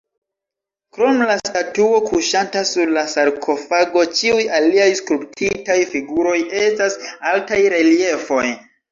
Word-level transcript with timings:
Krom 0.97 1.19
la 1.31 1.33
statuo 1.39 1.97
kuŝanta 2.05 2.63
sur 2.69 2.93
la 2.95 3.03
sarkofago, 3.11 4.05
ĉiuj 4.19 4.45
aliaj 4.59 4.87
skulptitaj 5.01 5.75
figuroj 5.91 6.39
estas 6.63 6.97
altaj 7.33 7.61
reliefoj. 7.75 8.43